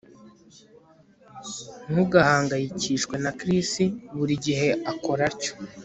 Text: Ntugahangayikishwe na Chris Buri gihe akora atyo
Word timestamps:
Ntugahangayikishwe 1.89 3.15
na 3.23 3.31
Chris 3.39 3.71
Buri 4.17 4.35
gihe 4.45 4.67
akora 4.91 5.23
atyo 5.33 5.53